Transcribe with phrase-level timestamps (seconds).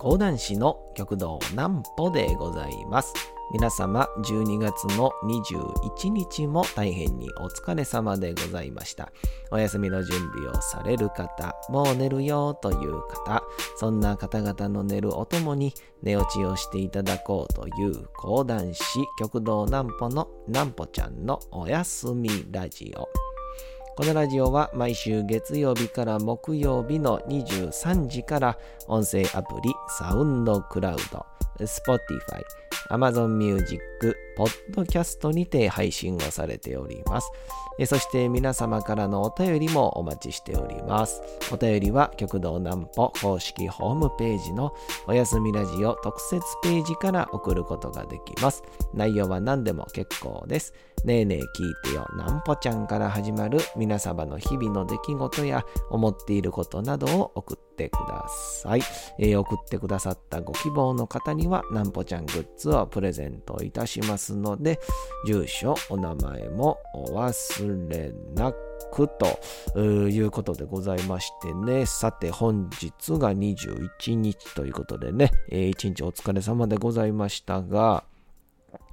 [0.00, 3.12] 講談師の極道南歩でございます。
[3.52, 9.12] 皆様12月の21日も大変にお疲れ様でございました。
[9.50, 13.42] お休みの準備をされる方、もう寝るよという方、
[13.76, 18.82] そんな方々の寝るおともに寝落ちをしていただこうという講談師
[19.18, 23.06] 極道南歩の南歩ちゃんのおやすみラジオ。
[24.00, 31.26] このラジオは毎週月曜日から木曜日の23時から音声アプリサウンドクラウド、
[31.58, 32.42] Spotify、
[32.88, 33.78] Amazon Music、
[34.74, 37.30] Podcast にて配信をされております。
[37.86, 41.20] そして皆様からのお便りもお待ちしております。
[41.52, 44.72] お便りは極道南歩公式ホームページの
[45.06, 48.62] おやすみラジオ特設ページから送ることができます。
[48.94, 50.72] 内容は何でも結構です。
[51.04, 58.26] ねえねえ聞いてよなんぽちゃんから始まる皆様の日々の出来事や思っていることなどを送ってくだ
[58.62, 58.82] さい。
[59.18, 64.78] えー、送ってくださったご希望の方にはなんぽちゃんグッズをプレゼントいたしますので、
[65.26, 68.58] 住所、お名前もお忘れなく。
[69.72, 71.86] ということでございましてね。
[71.86, 78.02] さて、本日が21日ということでね、えー、一日お疲れ様でございましたが、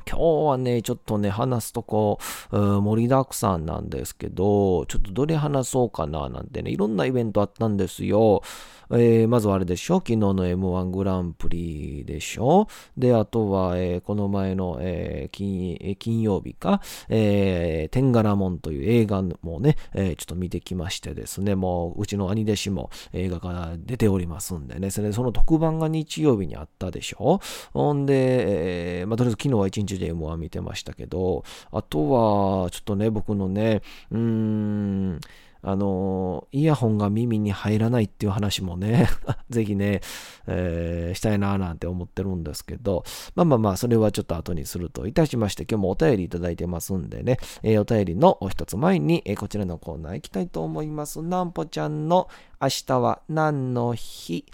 [0.06, 2.20] 今日はね、ちょっとね、話すとこ、
[2.52, 8.42] 盛りだくさんなんですけど、ちょっとどれ話そうかななんてね、いろんなイベントあったんですよ。
[8.90, 9.96] えー、まずはあれでしょ？
[9.96, 12.68] 昨日の M1 グランプリでしょ？
[12.96, 27.42] で、あとは、えー、この前の、えー、金金曜日か、えー、天柄門という映画もね、えー、ちょっと見てきましてですね、もううちの兄弟子も映画から出ておりますんでね、それその特番が日曜日にあったでしょ？
[27.74, 33.82] ほんで、えー、まあ、とりあえず昨日は一日で M1 見てましたけど、あとは、ちょっとね、僕のね、
[34.12, 35.20] うーん、
[35.62, 39.10] あの、イヤホンが耳に入らないっていう話もね、
[39.50, 40.02] ぜひね、
[40.48, 43.04] えー、したいななんて思ってるんですけど、
[43.36, 51.22] まあまあまあ、それはちょっと後にするといたしまして、今日もお便りいただいてますんでね、えー、お便りのお一つ前に、えー、こちらのコーナー行きたいと思います。
[51.22, 52.30] なんぽちゃんの
[52.60, 54.46] 明日は何の日、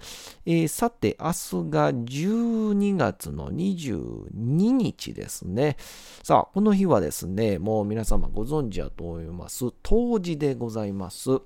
[0.45, 1.33] えー、さて、明日
[1.69, 5.77] が12月の22日ですね。
[6.21, 9.71] さあ、この日はですね、もう皆様ご存知だと思います。
[9.83, 11.41] 冬至でございます。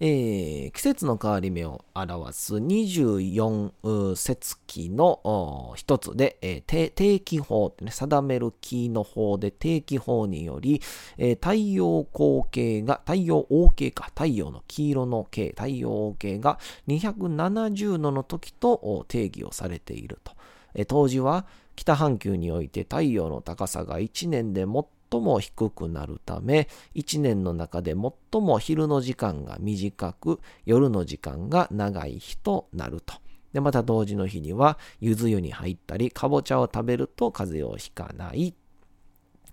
[0.00, 10.80] えー、季節の変わり目を表す24節気の一つで、えー、定期法ね、定める気の方で定期法により、
[11.16, 20.32] えー、太陽光系が、太陽王系か、太陽の黄色の系、太陽王系が270度の時と定義をされていると。
[20.74, 24.66] え、当時は北半球において太陽の高さが1年で
[25.10, 33.14] 最も低くなるため、一年の中で最も昼の時間が短く、夜の時間が長い日となると。
[33.52, 38.54] で、また同時の日には、ゆず湯に入ったり、かぼちゃを食べると風邪をひかない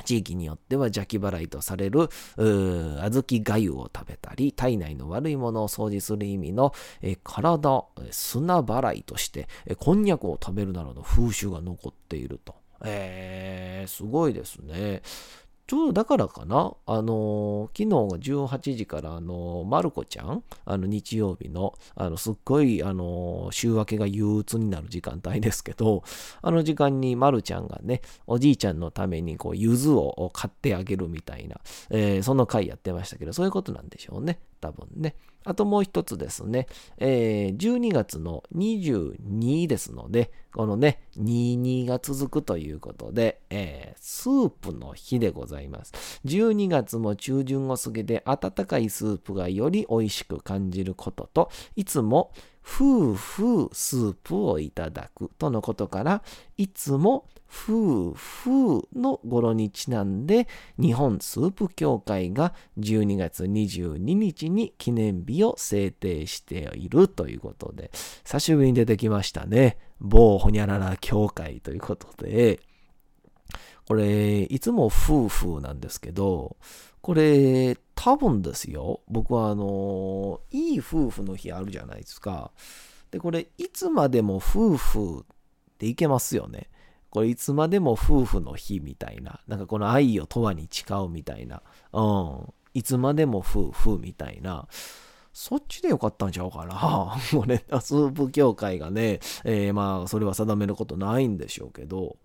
[0.03, 9.47] 地域によっては邪気払いとされる、小豆がゆを食べたり、体内の悪いものを掃除する意味の、え体、砂払いとして、
[9.79, 12.55] こんにゃくを食べるなどの風習が残っていると。
[12.83, 15.01] えー、すごいですね。
[15.67, 26.03] ちょうどだからかな、あのー、昨日が18時から、あのー、まる子ちゃん、あの、日曜日の、あの、すっごい、あのー、週明けが憂鬱になる時間帯ですけど、
[26.43, 31.59] あの時間にまるちゃんがね、おじいちゃんのために、こう、ゆずを買ってあげるみたいな、
[31.89, 35.15] えー、その回やってましたけど、そういうことなんでしょうね、多分ね。
[35.45, 36.67] あともう一つですね、
[36.97, 46.21] えー、12月の22ですので、このね、22が続くということで、えー、スープの日でございます。
[46.25, 52.31] 12月も中旬を過ぎて温かいスープがより美味しく感じることと、いつも
[52.67, 56.23] 夫婦スープをいただくとのことから、
[56.57, 60.47] いつも夫婦の語呂にちなんで、
[60.79, 67.91] 日本スープ協会が12月22日に記念日を制定しているということで、
[68.23, 69.77] 久しぶりに出てきましたね。
[70.01, 72.59] 某ほにゃらら協会ということで、
[73.87, 76.57] これ、いつも夫婦なんですけど、
[77.05, 79.01] これ、多分ですよ。
[79.07, 82.49] 僕はあの、いい夫婦の日あるじゃないですか。
[83.11, 85.23] で、これ、いつまでも夫婦っ
[85.77, 86.67] ていけますよね。
[87.11, 89.39] これ、いつまでも夫婦の日みたいな。
[89.47, 91.61] なんかこの愛を永遠に誓うみたいな。
[91.93, 92.53] うん。
[92.73, 94.67] いつまでも夫婦みたいな。
[95.31, 97.17] そっちでよかったんちゃうかな。
[97.39, 102.17] これ、スープ協会がね、えー、まあ、それは定めることないんでしょうけど、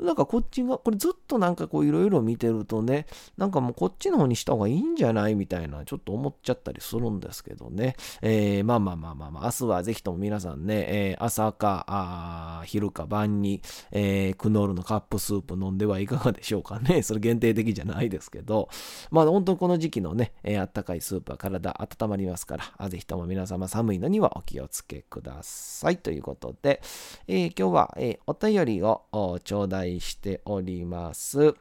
[0.00, 3.06] なんかこっちが、これずっとなんかこういろいろ見てるとね、
[3.36, 7.96] なんかもうこっちの方にした方がいいんじゃないみたいな、ちょっと思っちゃったりするんですけどね。
[8.20, 17.02] えー、まあまあまあまあまあ、明日はぜひとも皆さんね、えー、朝か、あ昼か晩に、えー、クノールのカップスープ飲んではいかがでしょうかね。
[17.04, 18.68] それ限定的じゃないですけど、
[19.10, 25.98] まあ本当にこの時期のね、えー、あったかいスープは体温まりますから、ぜひとも皆様寒いのにはお気をつけください。
[25.98, 26.82] ということで、
[27.28, 29.02] えー、今日は、えー、お便りを
[29.44, 31.54] 頂戴しております。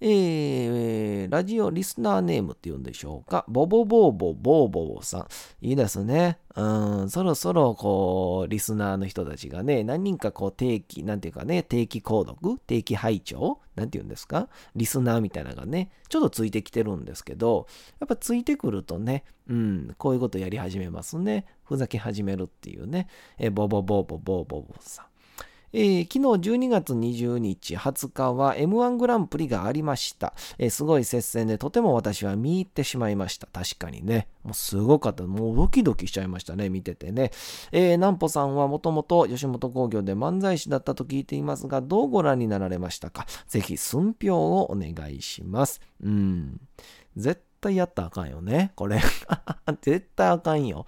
[0.00, 3.44] えー、ラジオリスナーネームって言うんでしょうか？
[3.48, 5.26] ボボボーボボーボボさん。
[5.66, 6.38] いいですね。
[6.56, 12.58] うん、そろそろ、こう、リスナーの人たちがね、何人かこう、定期、なんていうかね、定期購読？
[12.66, 13.60] 定期拝聴？
[13.76, 14.48] なんて言うんですか？
[14.76, 17.66] リスナーみたいなのがね、ちょっとついてきてるんですけど、
[18.00, 21.46] やっぱついてくるとね、うん、こういうことやり始めますね。
[21.62, 23.08] ふざけ始めるっていうね。
[23.38, 25.06] えーボボボーボボーボボさん。
[25.76, 33.48] えー、昨日12月20日20日は M1 グランプリがありました、えー、すごい接戦でとても私は見入ってしまいました。
[33.48, 34.28] 確かにね。
[34.44, 35.24] もうすごかった。
[35.24, 36.68] もうドキドキしちゃいましたね。
[36.68, 37.32] 見ててね。
[37.72, 43.26] えー、南穂さんはもともと吉本興業で漫才師だったと聞いていますが、どうご覧になられましたか？
[43.48, 45.80] ぜひ寸評をお願いします。
[46.00, 46.60] うん。
[47.16, 48.70] 絶対やったらあかんよね。
[48.76, 49.00] これ。
[49.82, 50.86] 絶対あかんよ。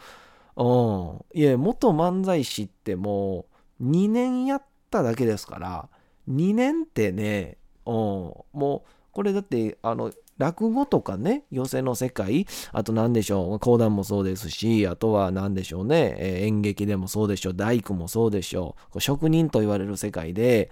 [0.54, 1.38] うん。
[1.38, 3.46] いや、元漫才師っても
[3.80, 4.62] う2年やっ
[4.96, 5.88] ただけですから、
[6.28, 8.82] 2年ってね、うん、もう、
[9.12, 20.70] これだって、あの、落語とかね、寄席の世界、あと何でしょう、講談もそうですし、あとは何でしょうね、えー、演劇でもそうでしょう、大工もそうでしょう、職人と言われる世界で、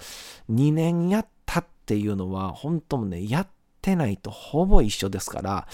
[0.51, 3.49] 2年やったっていうのは、本当もね、やっ
[3.85, 5.69] てないとほぼ一緒ですから、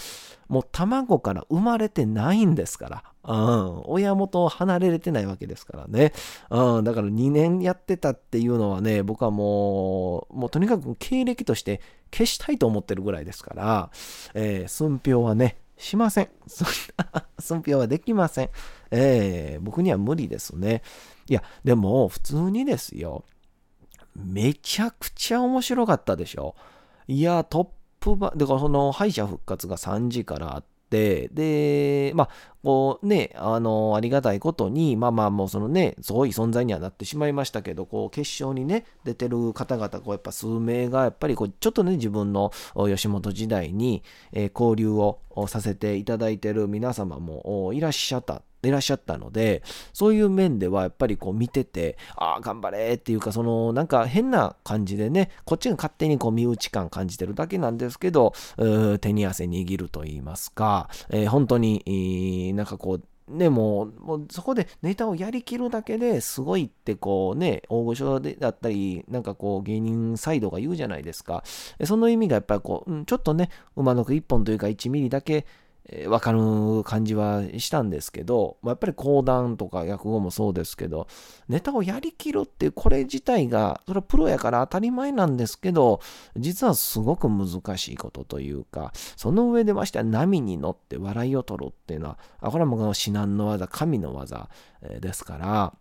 [0.49, 6.11] もう卵から生まれてないんですから、うん、親元を離れれてないわけですからね。
[6.49, 11.79] うん、だから2年やってたっていうのはね、僕はもう、もうとにかく経歴として
[12.11, 13.91] 消したいと思ってるぐらいですから、
[14.33, 16.29] えー、寸評はね、しません。
[16.47, 16.67] そん
[16.97, 18.49] な寸評はできません。
[18.91, 20.83] えー、僕には無理ですね。
[21.29, 23.23] いや、でも普通にですよ。
[24.15, 26.55] めちゃくちゃ面白かったでしょ。
[27.07, 27.67] いや、トッ
[28.01, 32.29] プバ、だからその敗者復活が3時からあって、で、まあ、
[32.63, 48.41] こうね、あの、ありがたいことに、まあまあもうそのね、すごい存在にはなってしまいましたけど、こう、決勝にね、出てる方々、こう、やっぱ数名が、やっぱりこう、ちょっとね、自分の吉本時代に、えー、交流をさせていただいてる皆様もいらっしゃった。
[48.63, 49.63] いらっしゃったので、
[49.93, 58.33] そういう面ではやっぱりこう見てて、ああ、頑張れっていうか、そのなんか変な感じでね、こっちが勝手にこう身内感感じてるだけなんですけど、
[59.01, 71.43] 手に汗握ると言いますか、えー、本当に、なんかこう、ね、もう、もうそこでネタをやりきるだけですごいってこうね、大御所でだったり、なんかこう芸人サイドが言うじゃないですか。
[71.85, 75.45] その意味がやっぱりこう、ちょっとね、馬の毛一本というか1ミリだけ
[75.89, 81.07] え、わかる感じはしたんですけど、まあ、やっぱり講談とか訳語もそうですけど、
[81.49, 85.99] ネタをやりきるっていうこれ自体が、それはプロやから当たり前なんですけど、
[86.37, 94.49] 実はすごく難しいことというか、その上でましては波に乗って笑いを取るっていうのは、あこれはもう至難の技、神の技
[94.99, 95.73] ですから、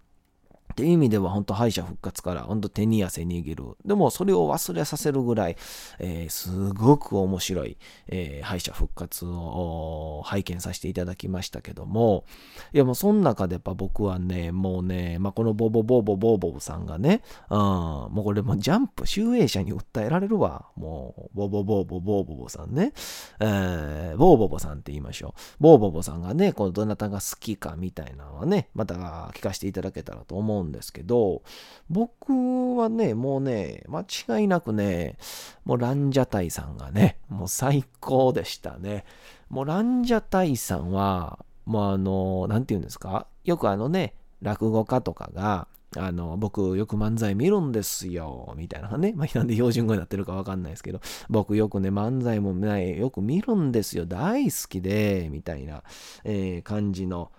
[0.70, 3.76] っていう意味では本当敗者復活から本当手に汗握る。
[3.84, 5.56] でもそれを忘れさせるぐらい、
[5.98, 7.76] えー、すごく面白い、
[8.08, 12.24] えー、敗者復活を拝見させていただきましたけども、
[12.72, 20.66] いやもうその中でやっぱ僕はね、もうね、まあ、このボボボボボボボさんがね、うん、もうこれもジャンプ、集英社に訴えられるわ。
[20.76, 22.92] もう、ボボボボボボボさんね、
[23.40, 25.62] えー、ボーボボさんって言いましょう。
[25.62, 31.42] ボーボボさんがね、このどなたが好きかみたいなのはね、また聞かせていただけたらと思うんですけど、
[31.88, 34.00] 僕はね、もうね、間
[34.38, 35.16] 違いなくね、
[35.64, 39.04] もうランジャタイさんがね、もう最高でしたね。
[39.48, 43.26] もうランジャタイさんは、もうあの、なんて言うんですか？
[43.44, 49.12] よくあのね、落語家とかが、あの、僕よく漫才見るんですよ、みたいなね。
[49.16, 55.82] まあ、なんで標準語になってるかわかんないですけど、僕よくね、漫才もね、よく見るんですよ、大好きで、みたいな、
[56.22, 57.32] えー、感じの、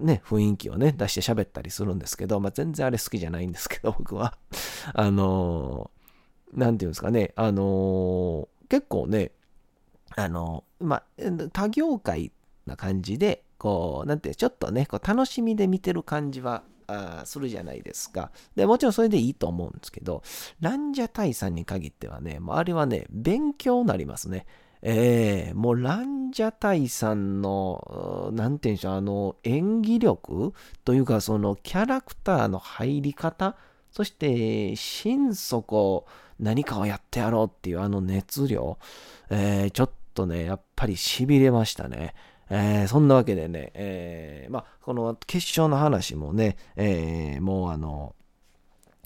[0.00, 4.36] ね、雰囲気をね、出して喋ったりするんですけど、まあ、全然あれ好きじゃないんですけど、 僕は。
[4.92, 9.30] あのー、なんていうんですかね、あのー、結構ね、
[10.16, 11.04] あのまあ、
[11.52, 12.32] 他業界
[12.66, 18.30] な感じで、こう、なんて、ちょっとね、こう楽しみで見てる感じはあするじゃないですか。
[18.54, 20.22] で、もちろんそれでいいと思うんですけど、
[20.60, 24.46] ランジャタイさんに限ってはね、もうあれはね、勉強になりますね。
[24.82, 30.52] えー、もうランジャタイさんの、なんていうんでしょう、あの、演技力
[30.84, 33.56] というか、そのキャラクターの入り方
[33.94, 36.04] そして心底
[36.40, 38.76] 何かをやってやろうっていうあの熱量、
[39.30, 42.12] えー、ちょっとね、やっぱり痺れましたね。
[42.50, 48.14] えー、そんなわけでね、えー、まあ、この決勝の話もね、えー、もうあの、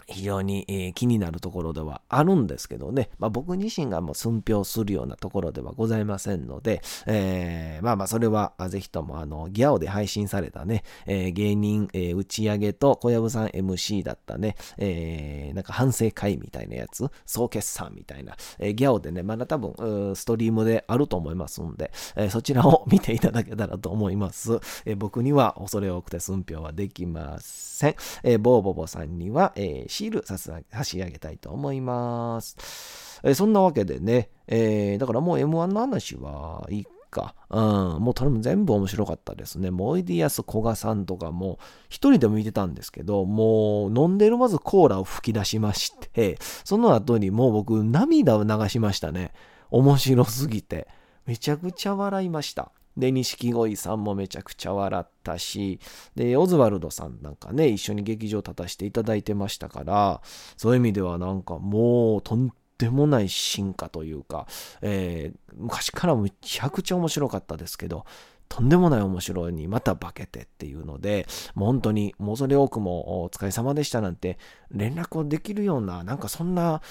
[0.09, 24.59] 非常に、えー、気になるところではあるんですけどね、まあ、僕自身がもう寸評するようなところではございませんので、えー、まあまあそれはぜひともあのギャオで配信されたね、えー、芸人、え打ち上げと小籔さん MC だったね、えなんか反省会みたいなやつ、総決算みたいな、えギャオでね、まだ多分ストリームであると思いますんで、えそちらを見ていただけたらと思います。
[24.87, 27.95] え僕には恐れ多くて寸評はできません。
[28.23, 33.21] えボーボボさんには、えーシール差し上げたいと思います。
[33.25, 37.35] え、そんなわけでね、えー、だからもう M1 の話はいいか。
[37.51, 37.63] うん、
[38.01, 39.73] もうそれも全部面白かったですね。
[39.73, 49.33] もうおいでやすこがさんとかも一人でも見てたんですけど、もう飲んでるまずコーラを吹き出しまして、その後にもう僕涙を流しましたね。
[49.71, 50.87] 面白すぎて。
[51.27, 52.71] めちゃくちゃ笑いました。
[52.99, 55.81] で、錦鯉さんもめちゃくちゃ笑ったし、
[56.15, 60.21] で、オズワルドさんなんかね、一緒に劇場立たせていただいてましたから、
[60.57, 64.47] そういう意味ではなんかもうとんでもない進化というか、
[64.83, 68.05] えー、昔からむちゃくちゃ面白かったですけど、
[68.49, 74.39] とんでもない面白いにまた化けてっていうので、もう本当に、もうそれ多くもお疲れ様でしたなんて
[74.71, 76.83] 連絡をできるような、なんかそんな、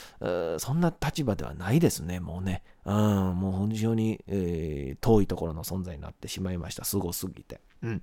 [0.58, 2.64] そんな立場ではないですね、もうね。
[2.86, 2.96] うん、
[3.40, 6.86] もう非常に、えー、遠いところの存在になってしまいました。
[6.86, 7.60] すごすぎて。
[7.84, 8.02] うん。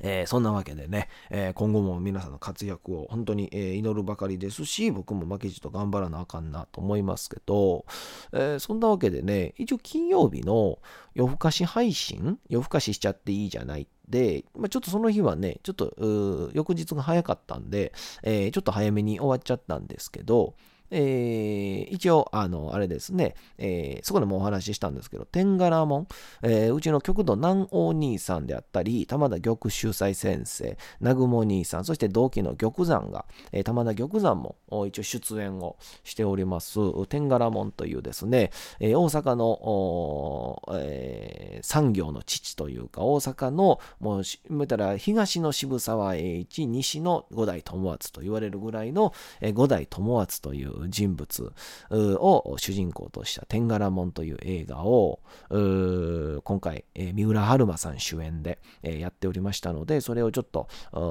[0.00, 7.84] えー、そんなわけでね、えー、今後も皆さんの活躍を本当に、えー、祈るばかりですし、僕も負けじと頑張らなあかんなと思いますけど、
[8.32, 10.78] えそんなわけでね、一応金曜日の
[11.14, 20.54] 夜更かし配信、夜更かししちゃっていいじゃないで、まあ、ちょっとその日はね、ちょっと翌日が早かったんで、えちょっと早めに終わっちゃったんですけど、
[20.90, 26.06] えー、一応、あの、あれですね、えー、そこでもお話ししたんですけど、天柄門、
[26.42, 51.52] えー、うちの極度南王兄さんであったり、玉田玉秀斎先生、南雲兄さん、そして同期の玉山が、えー、玉田玉山も一応出演をしております、天柄門というですね、えー、大阪の、えー、産業の父というか、大阪の、もう、見たら東の渋沢栄一、西の五代友厚と言われるぐらいの、えー、五代友厚という人物
[51.90, 60.68] を主人公とした天柄門という映画を今回、三浦春馬さん主演で、やっておりましたのでそれをちょっと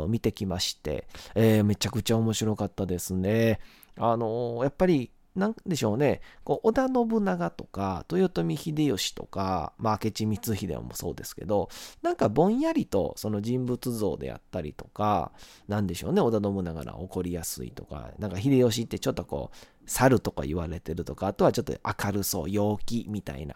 [0.08, 3.60] 見てきまして、めちゃくちゃ面白かったですね。
[3.98, 11.69] あのやっぱりなんでしょうね、こう織田信長とか、豊臣秀吉とか、まあ、明智光秀もそうですけど、
[12.01, 15.31] なんかぼんやりとその人物像であったりとか、
[15.67, 23.55] なんでしょうね、織田信長が起こりやすいとか、なんか秀吉ってちょっとこう、猿とか言われてるとか、あとはちょっと明るそう、陽気みたいな、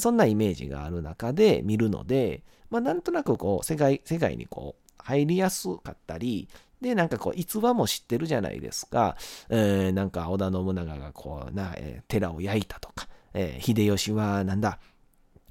[0.00, 6.48] そんなイメージがある中で見るので、まあ、なんとなくこう、世界、世界にこう、入りやすかったり、
[6.82, 9.16] で、なんかこう、逸話も知ってるじゃないですか。
[9.48, 14.78] えー、なんか織田信長がこうな、えー、寺を焼いたとか、えー、秀吉はなんだ、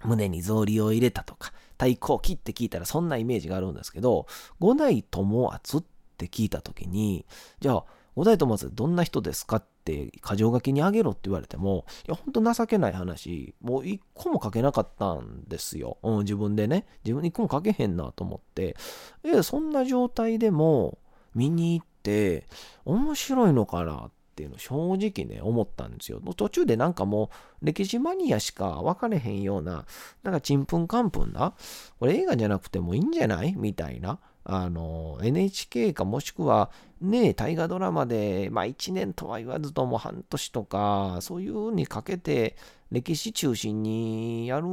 [0.03, 4.27] 胸に草履を入れたとか、太鼓を切って聞いたらそんなイメージがあるんですけど、
[4.59, 5.83] 五代友厚っ
[6.17, 7.25] て聞いたときに、
[7.59, 7.85] じゃあ、
[8.15, 15.97] 五代友厚どんな人ですかって箇条書きにあげろって言われても、いや、ほんと情けない話、もう一個も書けなかったんですよ。
[16.03, 16.85] うん、自分でね。
[17.03, 18.75] 自分一個も書けへんなと思って。
[19.23, 20.97] え、そんな状態でも、
[21.35, 22.47] 見に行って
[22.85, 26.19] 面白いのかなっていうの正直ね思ったんですよ。
[26.35, 27.29] 途中でなんかも
[27.61, 29.85] う歴史マニアしか分かれへんような
[30.23, 31.53] なんかちんぷんかんぷんな
[31.99, 36.71] これ映画じゃなくてもいいんじゃないみたいなあの NHK かもしくは
[37.01, 42.55] ね大河ドラマでまあ1年とは言わずとも半年とかそういうにかけて
[42.91, 44.67] 歴史中心にやる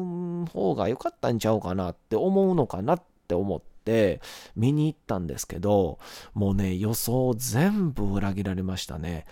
[0.46, 4.20] 方が良かったんちゃうかなって思うのかなって思ってって
[4.54, 5.98] 見に行ったんですけど、
[6.34, 9.24] もうね、予想全部裏切られましたね。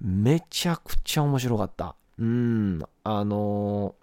[0.00, 1.96] めちゃくちゃ面白かった。
[2.18, 3.94] うん、あの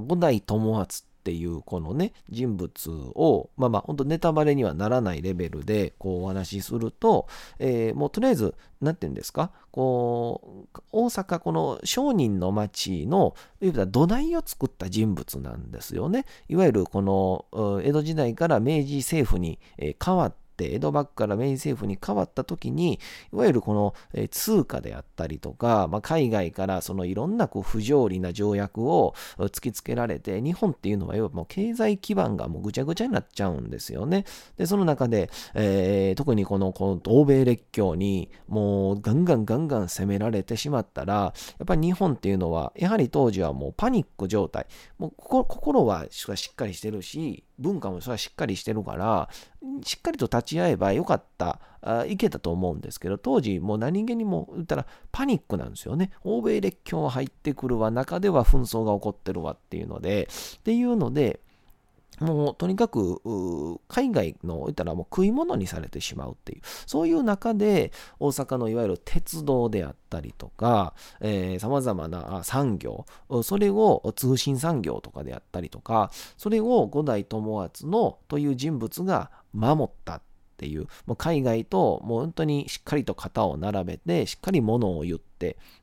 [0.00, 16.26] ー、五代友厚っていうこのね人物をまあまあ本当ネタバレにはならないレベルでこうお話しすると、えー、もうとりあえず何て言うんですかこう大阪この商人の町のいわゆる土台を作った人物なんですよね。
[16.48, 17.46] いわゆるこの
[17.82, 23.00] 江戸時代から明治政府に変わっ江戸幕府から明治政府に変わった時に
[23.32, 23.94] いわゆるこの
[24.30, 34.24] 通貨であったりとか、まあ、海外からそのいろんなこう不条理な条約を突きつけられて日本っていうのは要はもう経済基盤がもうぐちゃぐちゃになっちゃうんですよね。
[34.56, 41.32] でその中で、えー、特にこのこの欧米列強にもうガンガンガンガン攻められてしまったらや
[41.62, 44.66] っぱり日本っていうのはやはり当時はもうパニック状態
[44.98, 49.28] もう心はしっかりしてるし文化もそれはしっかりしてるから、
[49.84, 56.10] しっかりと立ち会えばよかった、あいけたと思うんですけど、当時もう何気にも言ったらパニックなんですよね。
[56.24, 61.40] 欧米列強は入ってくるわ、中では紛争が起こってるわっていうので、っていうので、
[62.20, 63.20] もうとにかく
[63.88, 70.94] 海外の言ったらもう食い物にされてしまうっていうそういう中で大阪のいわゆる鉄道であったりとか
[71.58, 73.06] さまざまな産業
[73.42, 80.22] それを通信産業とかであったりとかそれを五代友厚のという人物が守ったっ
[80.62, 85.31] ていうもう海外ともう本当にしっかりと肩を並べてしっかりものを言って、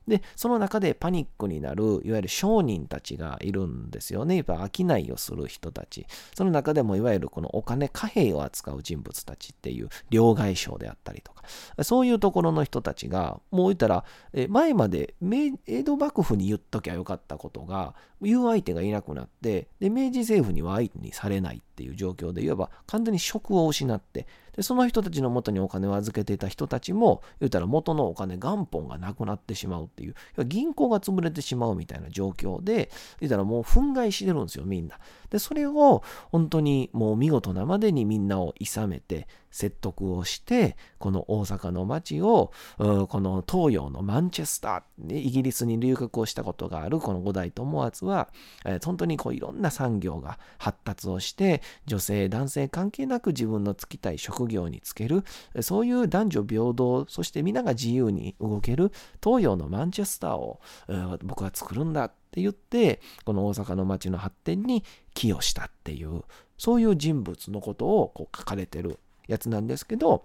[0.06, 4.36] で、その中でパニックになる、いわゆる商人たちがいるんですよね。
[4.36, 6.06] やっぱ商いをする人たち。
[6.34, 11.44] その中でもいわゆるこのお金、貨幣を扱う人物たちっていう両替商であったりとか、
[11.84, 14.04] そういうところの人たちが、もう言ったら、
[14.48, 15.14] 前まで
[15.66, 34.98] 江戸幕府に言っときゃよかったことが、言う相手がいなくなって、で、明治政府には相手にされないっていう状況で、いわば完全に職を失って、で、その人たちのもとにお金を預けていた人たちも、言ったら元のお金、元本がなくなってしまうっていう、銀行が潰れてしまうみたいな状況で、言ったらもう憤慨してるんですよ、みんな。
[35.30, 48.28] で、それを本当にもう見事なまでにみんなを諌めて、説得をして、この大阪の街を、この東洋のマンチェスター、イギリスに留学をしたことがあるこの五代友厚は、
[48.84, 55.24] 本当にこういろんな産業が発達をして、女性、男性関係なく自分の就きたい職業に就ける、
[55.62, 58.92] そういう男女平等、そして皆が自由に動ける
[59.22, 60.60] 東洋のマンチェスターを、
[61.24, 66.22] 僕は作るんだって言って、この大阪の街の発展に寄与したっていう、
[66.56, 68.98] そういう人物のことをこう書かれてる
[69.30, 70.24] やつなんですけど、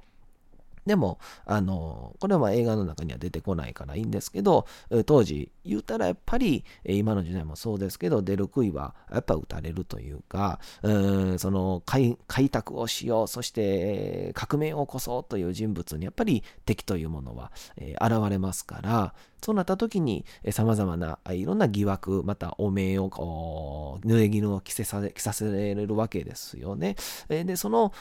[0.86, 4.68] でも、あの、これは映画の中には出てこないからいいんですけど、
[5.08, 12.18] 当時、言うたらやっぱり、今の時代もそうですけど、出る杭はやっぱ打たれるというか、うんその開
[12.52, 26.96] 拓をしよう、そして革命を起こそうという人物にやっぱり敵というものは、え、現れますから、そうなった時に、さまざまないろんな疑惑、また汚名をこう、濡れ衣を着せさせ着させれるわけですよね。
[27.30, 27.94] で、その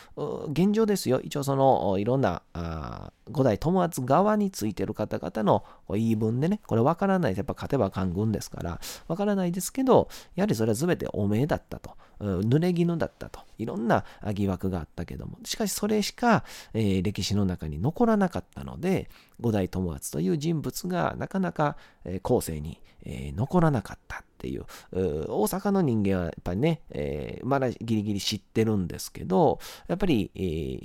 [0.48, 1.20] 現状ですよ。
[1.20, 2.40] 一応そのいろんな
[3.30, 7.38] 五代友厚側についてる方々の言い分でね、これわからないです。
[7.38, 11.92] やっぱ勝てば官軍ですから、わからないですけど、やはりそれは全て汚名だったと。
[12.20, 13.40] 濡れ衣だったと。
[13.58, 19.08] いろんな疑惑があったけども、しかしそれしか、えー、歴史の中に残らなかったので、
[19.40, 29.58] 五代友厚という人物がなかなか、えー、後世に、えー、残らなかったっていう、大阪の人間はやっぱりね、えー、まだギリギリ知ってるんですけど、
[29.88, 30.40] やっぱり、え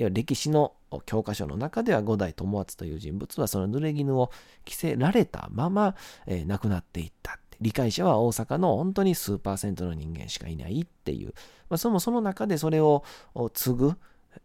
[0.05, 0.73] ー、歴史の
[1.05, 4.31] 教科書の中では五代友厚という人物はその濡れ衣を
[4.65, 7.39] 着せられたまま、えー、亡くなっていった。
[7.61, 11.33] 理解者は大阪の本当に数パーセントの人間しかいないっていう、
[11.69, 13.03] まあ、そのその中でそれを
[13.53, 13.95] 継ぐ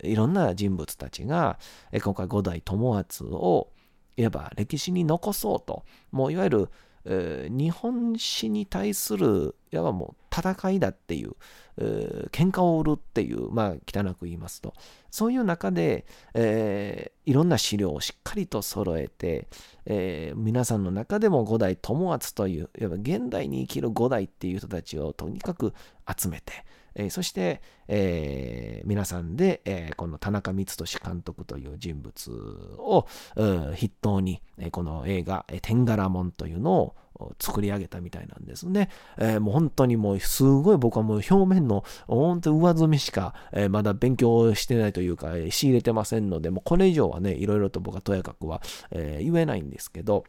[0.02, 1.58] いろんな人物たちが、
[1.92, 3.70] 今回五代友厚を
[4.16, 6.70] いわば歴史に残そうと、もういわゆる、
[7.04, 11.36] えー、日本史に対する、いわばもう戦いだっていう、
[11.76, 14.74] 喧嘩を売るっていう、まあ汚く言いますと、
[15.10, 19.48] そういう中で、えー、いろんな資料をしっかりと揃えて、
[19.86, 25.72] えー、皆さんの中でも五代友厚という、いわば現代に生きる五代っていう人たちをとにかく
[26.18, 26.52] 集めて、
[26.94, 32.30] えー、そして、えー、皆さんで、えー、この田中光俊監督という人物
[32.78, 33.06] を
[33.36, 36.94] 筆頭に、えこの映画「天柄門」というのを
[37.38, 38.90] 作り上げたみたいなんですね。
[39.18, 50.24] えー、もう本当にもうすごい僕はもう表面の本当上積みしか、えー、まだ勉強してないというか、え仕入れてませんので、もうこれ以上はね、いろいろと僕はとやかくは、え、言えないんですけど、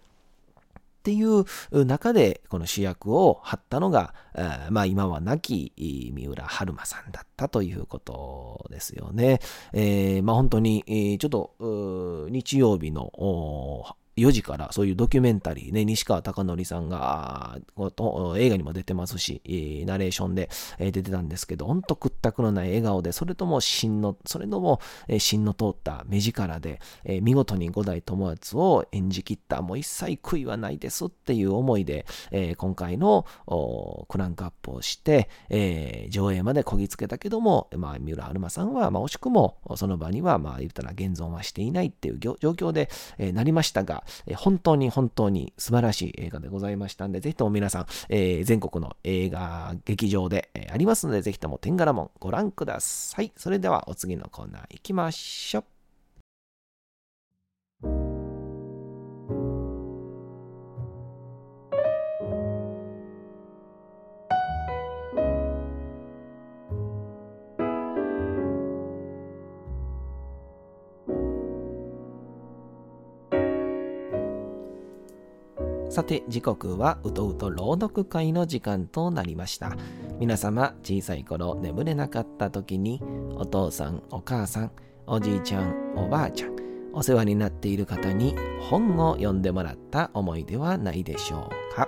[0.99, 1.45] っていう
[1.85, 4.15] 中でこの主役を張ったのが、
[4.71, 9.39] まあ今は亡き三浦春馬さんだったということですよね。
[9.71, 13.11] えー、まあ本当に、ちょっと日曜日の
[14.17, 17.57] 4時からそういうドキュメンタリーね、西川貴教さんが
[18.37, 19.41] 映画にも出てますし、
[19.85, 20.49] ナレーションで
[20.79, 24.79] 出てたんですけど、ほんと屈託のない笑顔で、それとも芯の、それとも
[25.19, 26.79] 芯の通った目力で、
[27.21, 32.05] 見事に五代友厚を演じ切った、もう一切悔いはないですっていう思いで、
[32.57, 33.25] 今回の
[34.07, 35.29] クランクアップをして、
[36.09, 42.89] 上映までこぎつけたけども、まあ、三浦春馬さんは、まあ、惜しくもその場には、まあ、言ったら現存はしていないっていう状況で、
[43.33, 44.03] なりましたが、
[44.35, 53.31] 本当に本当に素晴らしい映画でございましたんで、ぜひとも皆さん、えー、全国の映画劇場で、え、ありますので、ぜひとも天柄門ご覧ください。
[53.35, 55.74] それではお次のコーナー行きましょう。
[75.95, 79.77] さて時刻はうとうと朗読会の時間となりました
[80.19, 83.01] 皆様小さい頃眠れなかった時に
[83.37, 84.71] お父さんお母さん
[85.07, 86.55] おじいちゃんおばあちゃん
[86.91, 91.87] お世話になっている方に本を読んでもらった思いではないでしょうか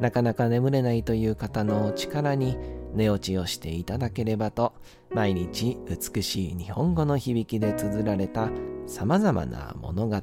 [0.00, 2.58] なかなか眠れないという方の力に
[2.92, 4.72] 寝落ちをしていただければと
[5.10, 5.78] 毎日
[6.12, 8.50] 美しい日本語の響きで綴られた
[8.88, 10.20] 様々な物語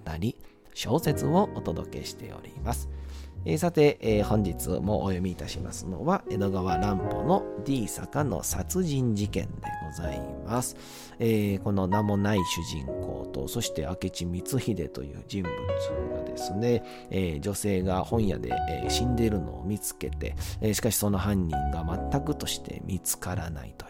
[0.74, 2.90] 小説をお届けしております。
[3.46, 9.52] えー、さて、えー、本日もお読みいたしますのは、江戸川乱歩の D 坂の殺人事件で
[9.88, 10.76] ございます。
[11.20, 15.54] えー、この名もない主人公と、そして明智光秀という人物
[16.18, 23.90] がですね、え女性が本屋で、え死んでいるのを見つけて、えしかしその犯人が全くとして見つからないと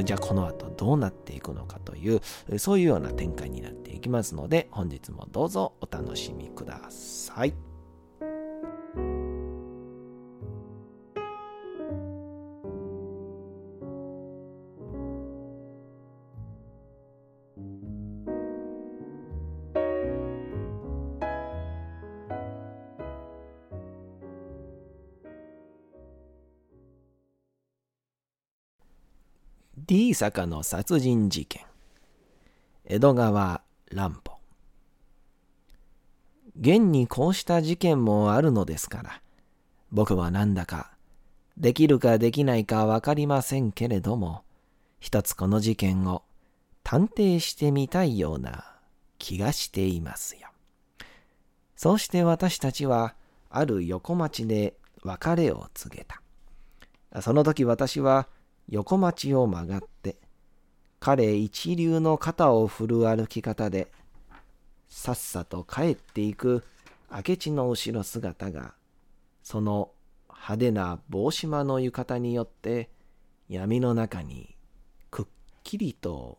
[0.00, 0.04] う。
[0.04, 2.20] じゃあこの後どうなっていくのかという、
[2.58, 7.75] そういうような展開になっていきますので、本日もどうぞお楽しみください。
[29.88, 31.62] D 坂の殺人事件
[32.86, 34.40] 江戸川乱歩
[36.58, 39.22] 現にこうした事件もあるのですから
[39.92, 40.90] 僕はなんだか
[41.56, 44.42] できるかできないかわかりませんけれども
[44.98, 46.24] 一つこの事件を
[46.82, 48.64] 探偵してみたいような
[49.18, 50.48] 気がしていますよ。
[51.76, 53.14] そうして私たちは
[53.50, 56.20] ある横町で別れを告げた。
[57.22, 58.26] その時私は
[58.68, 60.16] 横町を曲がって、
[60.98, 63.92] 彼一流の肩を振る歩き方で、
[64.88, 66.64] さっさと帰っていく
[67.10, 68.74] 明智の後ろ姿が、
[69.42, 69.90] その
[70.28, 72.90] 派手な帽子間の浴衣によって
[73.48, 74.56] 闇の中に
[75.10, 75.26] くっ
[75.62, 76.38] きりと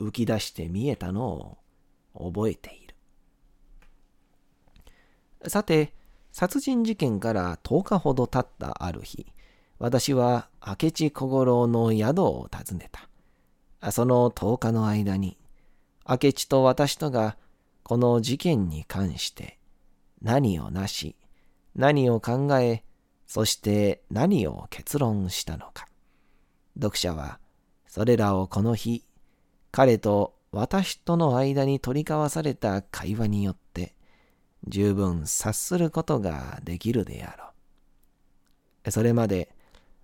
[0.00, 1.58] 浮き出して見えたの
[2.14, 2.94] を覚えている。
[5.48, 5.94] さて、
[6.32, 9.26] 殺人事件から10日ほど経ったある日、
[9.80, 12.90] 私は明智小五郎の宿を訪ね
[13.80, 13.90] た。
[13.90, 15.38] その10日の間に、
[16.06, 17.38] 明智と私とが
[17.82, 19.58] この事件に関して
[20.20, 21.16] 何をなし、
[21.74, 22.84] 何を考え、
[23.26, 25.86] そして何を結論したのか。
[26.78, 27.40] 読者は
[27.86, 29.06] それらをこの日、
[29.72, 33.94] 彼と私との間に取り交わされた会話によって
[34.68, 37.46] 十分察することができるであろ
[38.84, 38.90] う。
[38.90, 39.54] それまで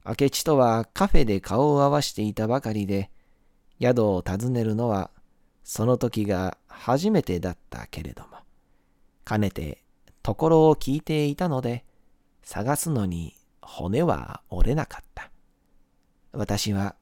[0.06, 3.10] 明智とはカフェで顔を合わしていたばかりで、
[3.80, 5.10] 宿を訪ねるのは
[5.64, 8.38] その時が初めてだったけれども、
[9.24, 9.82] かねて
[10.22, 11.84] ところを聞いていたので、
[12.44, 15.30] 探すのに骨は折れなかった。
[16.30, 16.94] 私は、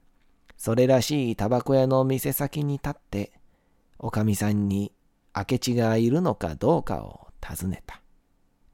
[0.57, 3.33] それらしいタバコ屋の店先に立って、
[3.99, 4.93] おかみさんに
[5.37, 8.01] 明智がいるのかどうかを尋ねた。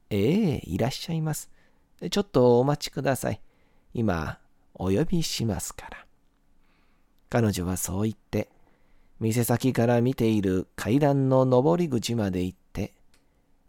[0.09, 1.51] ええいらっしゃいます。
[2.09, 3.41] ちょっとお待ちください。
[3.93, 4.39] 今、
[4.73, 6.05] お呼びしますから。
[7.29, 8.49] 彼女はそう言って、
[9.19, 12.93] 店先から見ている階段の上り口まで行って、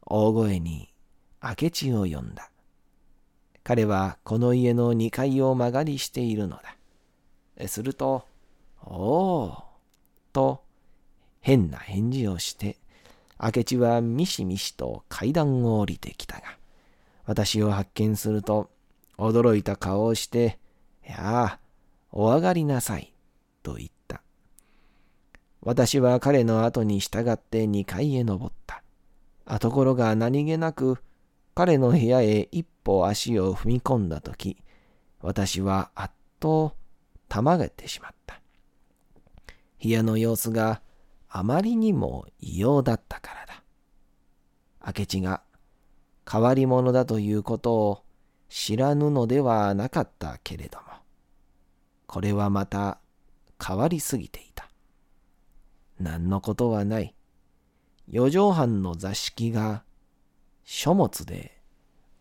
[0.06, 0.88] 大声に
[1.42, 2.50] 明智を呼んだ。
[3.64, 6.58] 彼はこの家の2階を間借りしているの
[7.58, 7.68] だ。
[7.68, 8.26] すると、
[8.84, 9.64] おお、
[10.32, 10.64] と
[11.40, 12.78] 変な返事をして、
[13.40, 16.42] 明智はミシミシと階段を降りてきたが、
[17.26, 18.70] 私を発見すると、
[19.28, 20.58] 驚いた顔をして、
[21.06, 21.58] やあ、
[22.10, 23.12] お上がりなさい、
[23.62, 24.22] と言った。
[25.62, 28.82] 私は彼の後に従って2階へ登った。
[29.44, 30.98] あところが何気なく
[31.54, 34.56] 彼の部屋へ一歩足を踏み込んだとき、
[35.20, 36.74] 私はあっと
[37.28, 38.40] たまげてしまった。
[39.82, 40.80] 部屋の様子が
[41.28, 43.62] あまりにも異様だったからだ。
[44.98, 45.42] 明智が
[46.30, 48.04] 変わり者だということを
[48.54, 50.84] 知らぬのではなかったけれども、
[52.06, 52.98] これはまた
[53.58, 54.68] 変わりすぎていた。
[55.98, 57.14] 何のことはない。
[58.10, 59.84] 四畳半の座敷が
[60.64, 61.62] 書物で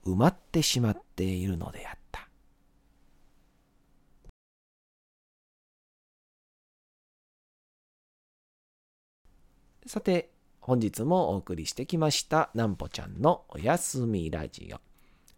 [0.06, 2.30] 埋まってしまっているのであった。
[9.86, 14.91] さて、本日もお送りしてきました、なんぽちゃんのおやすみラジオ。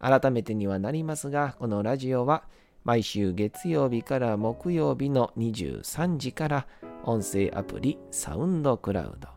[0.04, 2.44] 改めてにはなりますが、このラジオは
[2.84, 6.68] 毎週月曜日から木曜日の23時から
[7.06, 9.30] 音声アプリサウンドクラウド、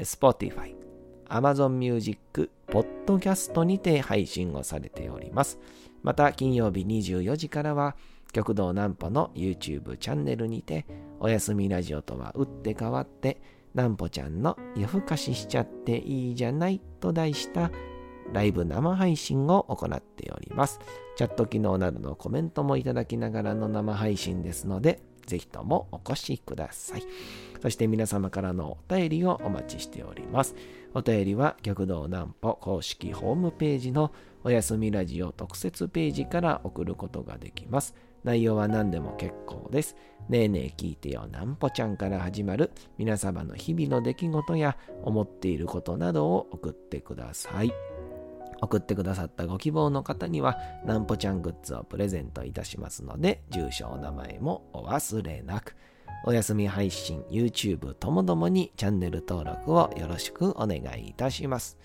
[0.00, 0.74] Spotify、
[1.28, 5.58] Amazon Music、Podcast にて配信をされております。
[6.02, 7.94] また金曜日24時からは
[8.32, 10.86] 極道南歩の YouTube チャンネルにて
[11.20, 13.40] おやすみラジオとは打って変わって
[13.74, 17.70] なんぽちゃんの夜更かししちゃっていいじゃないと題した
[18.32, 20.80] ライブ生配信を行っております。
[21.16, 27.02] チャット機能などのコメントもいただきながらの生配信ですので、ぜひともお越しください。
[27.60, 30.54] そして皆様からのお便りをお待ちしております。
[30.94, 34.12] お便りは極道南歩公式ホームページの
[34.44, 37.94] おやすみラジオ特設ページから送ることができます。
[38.24, 39.96] 内容は何でも結構です。
[40.28, 47.72] ねえねえ聞いてよなんぽちゃんから始まる皆様の日々の出来事や思っていることなどを送ってください。
[48.60, 55.76] 送ってくださったご希望の方にはなんぽちゃんグッズをプレゼントいたしますので住所お名前もお忘れなく。
[56.24, 61.78] お休み配信、YouTube ともどもにチャンネル登録をよろしくお願いいたします。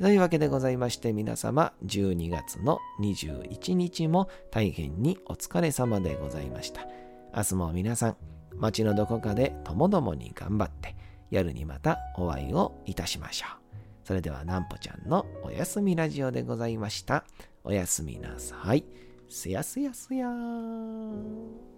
[0.00, 6.86] というわけでございまして皆様12月の21日も大変にお疲れ様でございました。
[7.36, 8.16] 明日も皆さん
[8.56, 10.96] 街のどこかでともどもに頑張って
[11.30, 13.59] 夜にまたお会いをいたしましょう。
[14.10, 17.22] それではなんぽちゃんのおやすみラジオでございました。
[17.62, 18.84] おやすみなさい。
[19.28, 21.69] すやすやすやー。